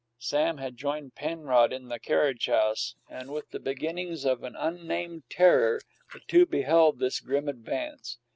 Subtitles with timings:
[0.17, 5.29] Sam had joined Penrod in the carriage house, and, with the beginnings of an unnamed
[5.29, 5.79] terror,
[6.11, 8.17] the two beheld this grim advance.